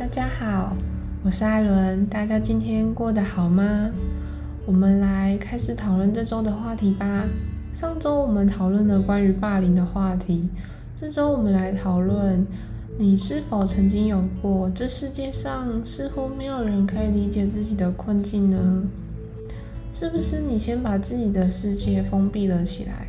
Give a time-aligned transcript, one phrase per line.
[0.00, 0.74] 大家好，
[1.22, 2.06] 我是艾伦。
[2.06, 3.90] 大家今天过得好吗？
[4.64, 7.22] 我们来开始讨论这周的话题吧。
[7.74, 10.48] 上周我们讨论了关于霸凌的话题，
[10.98, 12.46] 这周我们来讨论
[12.96, 18.82] 你是否曾经有过这世界上似乎没有人可以理解自己的困境呢？
[19.92, 23.06] 是不是你先把自己的世界封闭了起来？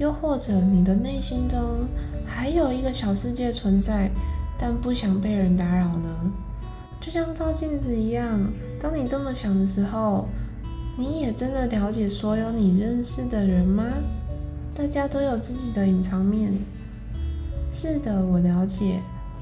[0.00, 1.86] 又或者你的内心中
[2.26, 4.10] 还有一个小世界存在，
[4.58, 6.08] 但不想被人打扰呢？
[7.00, 8.40] 就像照镜子一样，
[8.80, 10.26] 当你这么想的时候，
[10.98, 13.84] 你也真的了解所有你认识的人吗？
[14.76, 16.52] 大家都有自己的隐藏面。
[17.70, 19.00] 是的，我了解，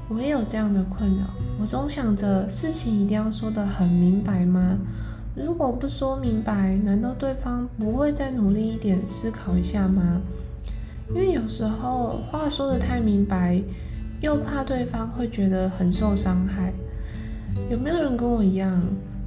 [0.09, 1.25] 我也有这样的困扰。
[1.59, 4.77] 我总想着事情一定要说得很明白吗？
[5.35, 10.21] 如果不说明白，难道对方不会再努力一点思考一下吗？
[11.09, 13.61] 因为有时候话说的太明白，
[14.21, 16.73] 又怕对方会觉得很受伤害。
[17.69, 18.81] 有没有人跟我一样，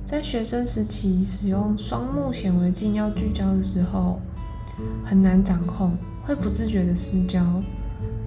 [0.05, 4.21] 在学生时期使用双目显微镜要聚焦的时候，
[5.05, 5.93] 很难掌控，
[6.25, 7.43] 会不自觉的失焦？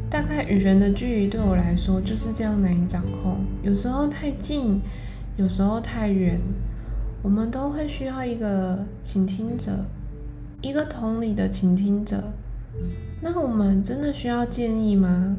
[0.10, 4.82] 大概与人的距离对我来说就是这样难以掌控，有时候太近，
[5.38, 6.40] 有时候太远。
[7.24, 9.72] 我们都会需要一个倾听者，
[10.60, 12.34] 一个同理的倾听者。
[13.22, 15.38] 那我们真的需要建议吗？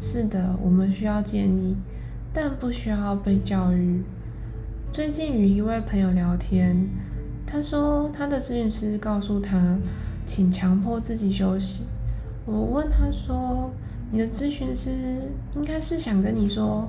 [0.00, 1.76] 是的，我们需要建议，
[2.32, 4.02] 但不需要被教育。
[4.92, 6.88] 最近与一位朋友聊天，
[7.46, 9.76] 他说他的咨询师告诉他，
[10.26, 11.84] 请强迫自己休息。
[12.44, 13.72] 我问他说
[14.12, 14.90] ：“你的咨询师
[15.54, 16.88] 应该是想跟你说，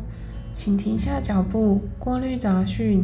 [0.53, 3.03] 请停下脚步，过滤杂讯，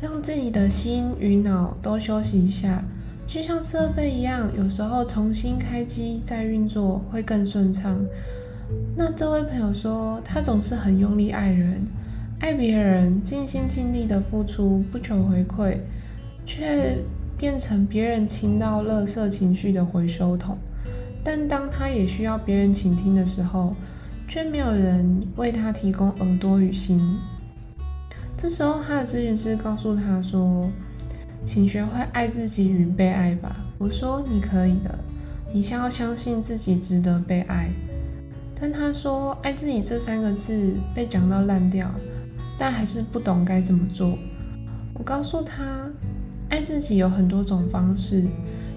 [0.00, 2.82] 让自己的心与脑都休息一下。”
[3.26, 7.98] 就像设备一样，有时候重新开机再运作会更顺畅。
[8.96, 11.86] 那这位朋友说，他总是很用力爱人，
[12.40, 15.78] 爱别人，尽心尽力的付出，不求回馈，
[16.46, 16.98] 却
[17.36, 20.56] 变成别人倾倒垃圾情绪的回收桶。
[21.22, 23.74] 但当他也需要别人倾听的时候，
[24.28, 27.00] 却没有人为他提供耳朵与心。
[28.36, 30.68] 这时候，他的咨询师告诉他说。
[31.46, 33.54] 请学会爱自己与被爱吧。
[33.76, 34.98] 我说你可以的，
[35.52, 37.68] 你先要相信自己值得被爱。
[38.64, 41.86] 但他说爱自己这三个字被讲到烂掉，
[42.58, 44.16] 但还是不懂该怎么做。
[44.94, 45.86] 我告诉他，
[46.48, 48.24] 爱自己有很多种方式。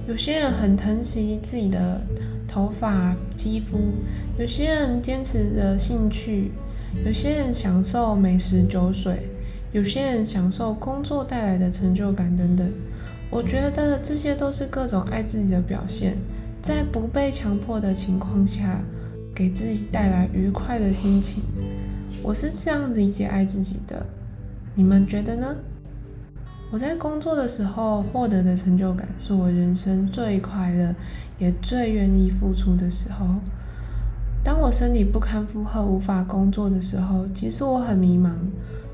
[0.06, 2.02] 有些人很疼惜自己的
[2.50, 3.78] 头发、肌肤；
[4.38, 6.52] 有些人坚持着兴趣；
[7.06, 9.30] 有些人享受美食、酒水。
[9.72, 12.70] 有些人享受工作带来的成就感等等，
[13.30, 16.18] 我觉得这些都是各种爱自己的表现，
[16.62, 18.82] 在不被强迫的情况下，
[19.38, 21.44] 给自己带来愉快的心情。
[22.24, 24.04] 我是这样理解爱自己的，
[24.74, 25.56] 你们觉得呢？
[26.72, 30.96] 我在工作的时候获得的成就感，是我人生最快乐，
[31.38, 33.28] 也最愿意付出的时候。
[34.44, 38.32] 当我身体不堪负荷，无法工作的时候，其实我很迷茫。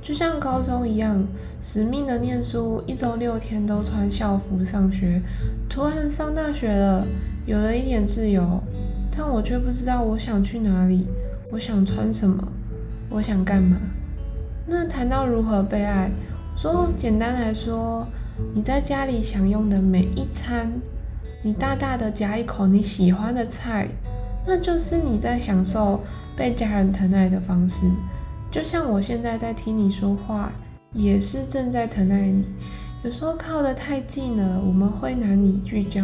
[0.02, 1.26] 就像高中一样，
[1.62, 5.22] 死命的念书，一周六天都穿校服上学。
[5.70, 7.08] 突然上大学了，
[7.46, 8.62] 有了一点自由，
[9.16, 11.06] 但我却不知道我想去哪里，
[11.52, 12.48] 我想穿什么，
[13.10, 13.78] 我想干嘛。
[14.66, 16.10] 那谈到如何被爱，
[16.58, 18.08] 说简单来说，
[18.56, 20.72] 你在家里享用的每一餐，
[21.44, 23.88] 你大大的夹一口你喜欢的菜，
[24.48, 26.00] 那就是你在享受
[26.36, 27.86] 被家人疼爱的方式。
[28.50, 30.52] 就像我现在在听你说话，
[30.94, 32.46] 也是正在疼爱你。
[33.04, 36.02] 有时候靠得太近了，我们会难以聚焦。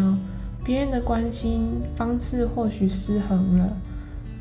[0.64, 3.78] 别人的关心方式或许失衡了，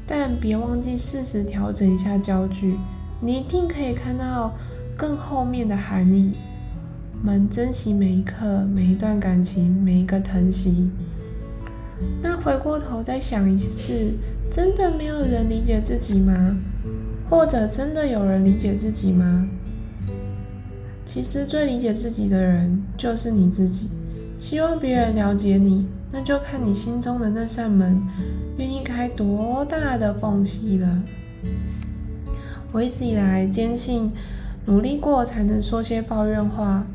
[0.06, 2.76] 但别忘记适时调整一下焦距，
[3.20, 4.52] 你一定可以看到
[4.96, 6.32] 更后面的含义。
[7.20, 10.90] 我们珍惜每一刻、每一段感情、每一个疼惜。
[12.22, 14.12] 那回过头再想一次，
[14.50, 16.56] 真的没有人理解自己吗？
[17.28, 19.48] 或者真的有人理解自己吗？
[21.04, 23.88] 其实最理解自己的人就是你自己。
[24.38, 28.00] 希望别人了解你，那就看你心中的那扇门
[28.56, 31.02] 愿意开多大的缝隙了。
[32.72, 34.10] 我一直以来坚信，
[34.66, 36.86] 努力过才能说些抱怨话，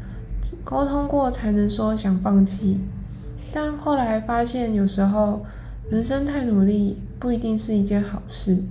[0.64, 2.80] 沟通过才能说想放弃。
[3.52, 5.46] 但后来发现，有时候
[5.90, 8.64] 人生太努力不一定是一件好事。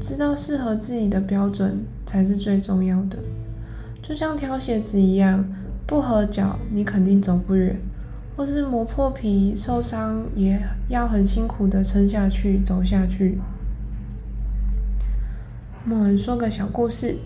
[0.00, 3.18] 知道适合自己的标准才是最重要的，
[4.02, 5.44] 就像挑鞋子一样，
[5.86, 7.80] 不合脚你肯定走不远，
[8.36, 13.38] 或是磨破皮受伤也要很辛苦的撑下去走下去。
[15.88, 17.16] 我们说个小故事，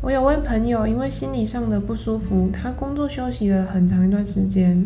[0.00, 4.84] 我有位朋友因为心理上的不舒服，他工作休息了很长一段时间。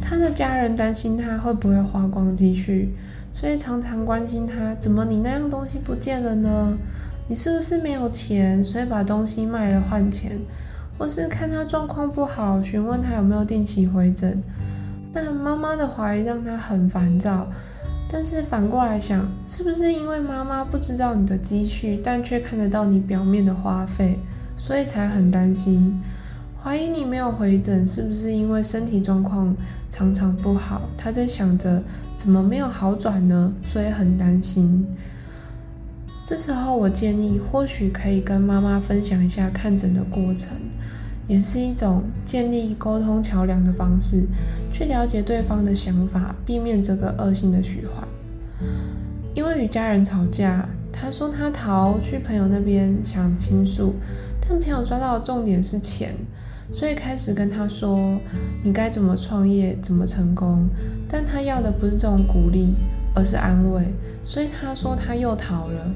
[0.00, 2.94] 他的家人担心他会不会花光积蓄，
[3.34, 6.78] 所以常常关心他：怎么你那样东西不见了呢？
[7.28, 10.38] 你是不是没有钱，所以把东西卖了换钱？
[10.98, 14.42] 或是看他状况不好，询问他有没有定期回诊？
[15.12, 17.46] 但妈妈的怀疑让他很烦躁。
[18.10, 24.18] 但是反过来想，是不是因为妈妈不知道你的积蓄，但却看得到你表面的花费，
[24.56, 26.00] 所以才很担心？
[26.62, 29.54] 怀疑你没有回诊，是不是因为身体状况
[29.90, 30.88] 常常不好？
[30.96, 31.82] 他在想着
[32.16, 33.52] 怎么没有好转呢？
[33.62, 34.86] 所以很担心。
[36.28, 40.50] 这时候我建议，或许可以跟妈妈分享一下看诊的过程，
[41.26, 44.26] 也是一种建立沟通桥梁的方式，
[44.70, 48.06] 去了解对方的想法，避免这个恶性的循环。
[49.34, 53.94] 因为与家人吵架，他说他逃去朋友那边想倾诉，
[54.46, 56.14] 但朋友抓到的重点是钱。
[56.70, 58.20] 所以开始跟他说
[58.62, 60.68] 你该怎么创业，怎么成功，
[61.08, 62.74] 但他要的不是这种鼓励，
[63.14, 63.82] 而是安慰。
[64.22, 65.90] 所以他说他又逃了，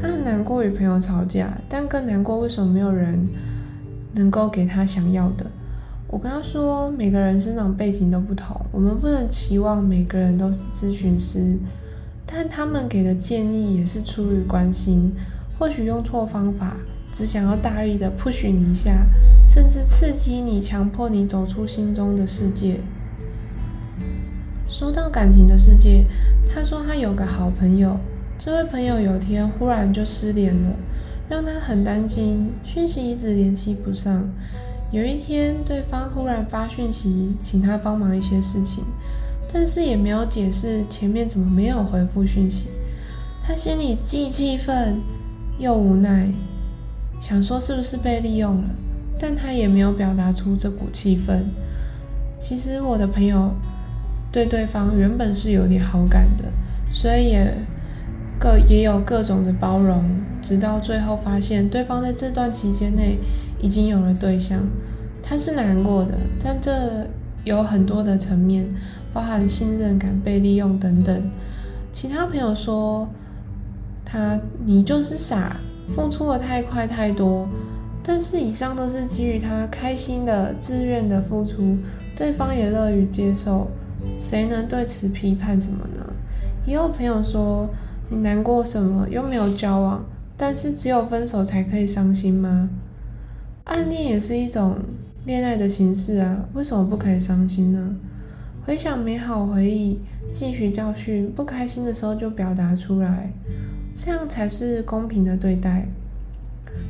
[0.00, 3.28] 他很难过与朋友吵架，但更难过为什么没有人
[4.14, 5.46] 能够给他想要的。
[6.08, 11.58] 我跟他说每个人生长背景都不同，我们不能期望每个人都是咨询师，
[12.26, 15.12] 但他们给的建议也是出于关心，
[15.58, 16.76] 或许用错方法。
[17.12, 19.04] 只想要大力的 push 你一下，
[19.48, 22.76] 甚至刺激你，强迫你走出心中的世界。
[24.68, 26.04] 说到感情的世界，
[26.48, 27.98] 他说他有个好朋友，
[28.40, 30.72] 这位朋友有天忽然就失联了，
[31.28, 34.26] 让他很担心，讯息一直联系不上。
[34.90, 38.82] 有一天，对方忽然发讯息，请他帮忙一些事情，
[39.52, 42.70] 但是也没有解释前面怎么没有回复讯息。
[43.46, 44.98] 他心里既气愤
[45.58, 46.26] 又无奈。
[47.20, 48.70] 想说是不是被利用了，
[49.18, 51.42] 但他也没有表达出这股气氛。
[52.40, 53.52] 其实我的朋友
[54.32, 56.44] 对对方原本是有点好感的，
[56.90, 57.54] 所以也
[58.40, 60.02] 各也有各种的包容，
[60.40, 63.18] 直到最后发现对方在这段期间内
[63.60, 64.58] 已经有了对象，
[65.22, 67.06] 他是难过的，但这
[67.44, 68.66] 有很多的层面，
[69.12, 71.22] 包含信任感、被利用等等。
[71.92, 73.06] 其他朋友说
[74.04, 75.56] 他你就是傻。
[75.92, 77.48] 付出的太快太多，
[78.00, 81.76] 但是以上都是基于他开心的、自愿的付出，
[82.16, 83.68] 对方也乐于接受，
[84.20, 86.06] 谁能对此批判什么呢？
[86.64, 87.68] 也有朋友说，
[88.10, 89.08] 你难过什么？
[89.08, 90.04] 又没有交往，
[90.36, 92.68] 但是只有分手才可以伤心吗？
[93.64, 94.76] 暗恋也是一种
[95.24, 97.94] 恋爱的形式啊，为什么不可以伤心呢？
[98.66, 103.30] 回想美好回忆，汲取教训，不开心的时候就表达出来。
[103.94, 105.86] 这样才是公平的对待。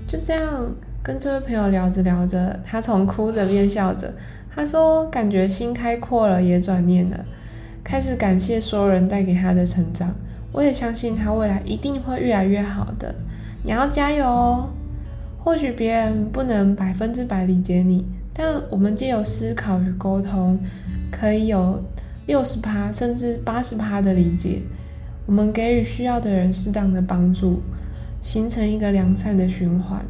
[0.08, 4.12] 就这样跟这位朋友聊着聊着，他从哭着变笑着。
[4.55, 7.25] 他说：“感觉心开阔了，也转念了，
[7.84, 10.14] 开始感谢所有人带给他的成长。
[10.52, 13.14] 我也相信他未来一定会越来越好的。
[13.62, 14.69] 你要加油哦！
[15.38, 20.58] 或许别人不能百分之百理解你，但我们借由思考与沟通，
[21.11, 21.82] 可以有
[22.26, 24.62] 六十趴甚至八十趴的理解。”
[25.26, 27.61] 我们给予需要的人适当的帮助，
[28.20, 30.05] 形成一个良善的循环。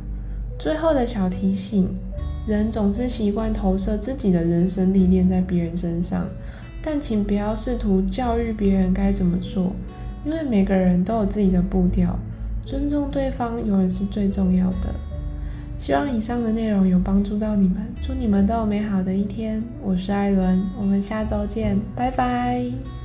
[0.59, 1.93] 最后的小提醒：
[2.47, 6.27] 人总是习惯投射自己的人生历练在别人身上，
[6.82, 9.73] 但请不要试图教育别人该怎么做，
[10.24, 12.19] 因为每个人都有自己的步调，
[12.65, 14.94] 尊重对方永远是最重要的。
[15.79, 19.62] 希望以上的内容有帮助到你们，祝你们都有美好的一天。
[19.82, 23.00] 我是艾伦，我们下周见，拜拜。